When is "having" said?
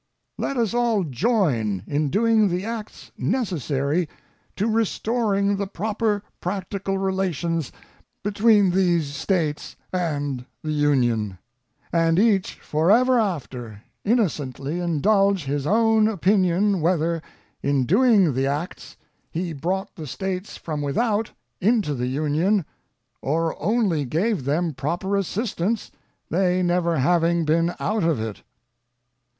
26.97-27.45